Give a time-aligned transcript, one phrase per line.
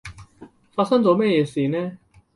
[0.73, 1.99] 發生咗咩野事呢？